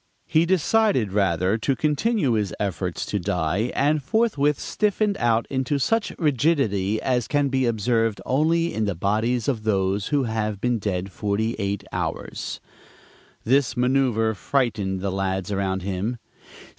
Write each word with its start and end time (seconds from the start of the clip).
He 0.25 0.47
decided 0.47 1.13
rather 1.13 1.59
to 1.59 1.75
continue 1.75 2.31
his 2.31 2.55
efforts 2.59 3.05
to 3.05 3.19
die, 3.19 3.71
and 3.75 4.01
forthwith 4.01 4.59
stiffened 4.59 5.15
out 5.19 5.45
into 5.47 5.77
such 5.77 6.11
rigidity 6.17 6.99
as 6.99 7.27
can 7.27 7.49
be 7.49 7.67
observed 7.67 8.19
only 8.25 8.73
in 8.73 8.85
the 8.85 8.95
bodies 8.95 9.47
of 9.47 9.61
those 9.61 10.07
who 10.07 10.23
have 10.23 10.59
been 10.59 10.79
dead 10.79 11.11
forty 11.11 11.53
eight 11.59 11.83
hours. 11.91 12.59
This 13.43 13.77
manoeuver 13.77 14.33
frightened 14.33 15.01
the 15.01 15.11
lads 15.11 15.51
around 15.51 15.83
him. 15.83 16.17